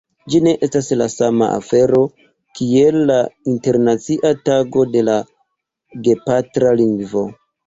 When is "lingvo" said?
6.83-7.25